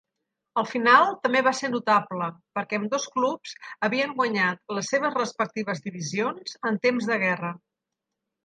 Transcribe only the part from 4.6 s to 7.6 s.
les seves respectives divisions en temps de guerra.